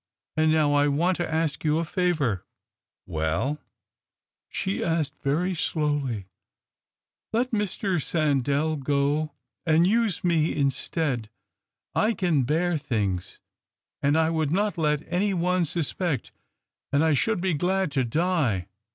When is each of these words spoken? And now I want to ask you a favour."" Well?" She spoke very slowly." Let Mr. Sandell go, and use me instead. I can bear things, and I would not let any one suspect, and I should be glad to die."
And 0.35 0.51
now 0.51 0.73
I 0.73 0.87
want 0.87 1.17
to 1.17 1.31
ask 1.31 1.63
you 1.63 1.77
a 1.77 1.85
favour."" 1.85 2.43
Well?" 3.05 3.59
She 4.49 4.79
spoke 4.79 5.21
very 5.23 5.53
slowly." 5.53 6.25
Let 7.33 7.51
Mr. 7.51 8.01
Sandell 8.01 8.77
go, 8.83 9.33
and 9.63 9.85
use 9.85 10.23
me 10.23 10.55
instead. 10.55 11.29
I 11.93 12.15
can 12.15 12.45
bear 12.45 12.79
things, 12.79 13.39
and 14.01 14.17
I 14.17 14.31
would 14.31 14.49
not 14.49 14.75
let 14.75 15.03
any 15.05 15.35
one 15.35 15.65
suspect, 15.65 16.31
and 16.91 17.03
I 17.05 17.13
should 17.13 17.39
be 17.39 17.53
glad 17.53 17.91
to 17.91 18.03
die." 18.03 18.69